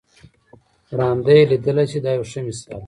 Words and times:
ړانده 0.97 1.33
یې 1.37 1.49
لیدلای 1.51 1.87
شي 1.91 1.99
دا 2.03 2.11
یو 2.13 2.29
ښه 2.31 2.39
مثال 2.47 2.75
دی. 2.77 2.79